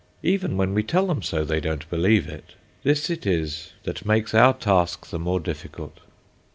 Even 0.23 0.57
when 0.57 0.73
we 0.73 0.81
tell 0.81 1.05
them 1.05 1.21
so, 1.21 1.43
they 1.45 1.59
don't 1.59 1.87
believe 1.91 2.27
it. 2.27 2.55
This 2.81 3.07
it 3.11 3.27
is 3.27 3.73
that 3.83 4.03
makes 4.03 4.33
our 4.33 4.55
task 4.55 5.11
the 5.11 5.19
more 5.19 5.39
difficult. 5.39 5.99